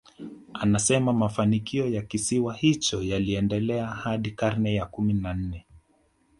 [0.53, 5.65] Anasema mafanikio ya kisiwa hicho yaliendelea hadi karne ya kumi na nne